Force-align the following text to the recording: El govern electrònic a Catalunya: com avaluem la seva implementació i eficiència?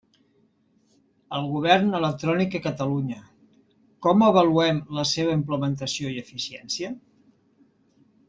El 1.39 1.43
govern 1.51 1.91
electrònic 1.97 2.55
a 2.59 2.61
Catalunya: 2.67 3.19
com 4.07 4.25
avaluem 4.29 4.81
la 5.01 5.05
seva 5.11 5.37
implementació 5.41 6.15
i 6.15 6.19
eficiència? 6.23 6.91